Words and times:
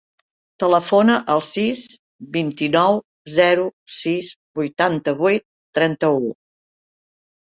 Telefona 0.61 1.15
al 1.33 1.41
sis, 1.47 1.81
vint-i-nou, 2.37 2.97
zero, 3.35 3.67
sis, 3.99 4.31
vuitanta-vuit, 4.61 5.47
trenta-u. 5.79 6.35